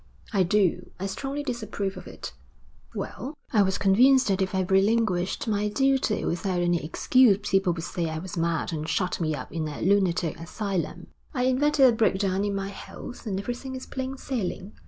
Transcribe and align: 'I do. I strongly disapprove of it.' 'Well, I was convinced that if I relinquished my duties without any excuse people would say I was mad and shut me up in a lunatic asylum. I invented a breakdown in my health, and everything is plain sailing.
'I 0.33 0.43
do. 0.49 0.89
I 0.99 1.05
strongly 1.05 1.43
disapprove 1.43 1.95
of 1.95 2.07
it.' 2.07 2.33
'Well, 2.95 3.35
I 3.53 3.61
was 3.61 3.77
convinced 3.77 4.29
that 4.29 4.41
if 4.41 4.55
I 4.55 4.61
relinquished 4.61 5.47
my 5.47 5.67
duties 5.67 6.25
without 6.25 6.59
any 6.59 6.83
excuse 6.83 7.37
people 7.51 7.71
would 7.73 7.83
say 7.83 8.09
I 8.09 8.17
was 8.17 8.35
mad 8.35 8.73
and 8.73 8.87
shut 8.89 9.21
me 9.21 9.35
up 9.35 9.51
in 9.51 9.67
a 9.67 9.79
lunatic 9.79 10.39
asylum. 10.39 11.05
I 11.35 11.43
invented 11.43 11.85
a 11.93 11.95
breakdown 11.95 12.43
in 12.43 12.55
my 12.55 12.69
health, 12.69 13.27
and 13.27 13.39
everything 13.39 13.75
is 13.75 13.85
plain 13.85 14.17
sailing. 14.17 14.73